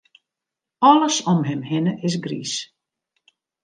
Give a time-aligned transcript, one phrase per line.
[0.89, 2.53] Alles om him hinne is griis.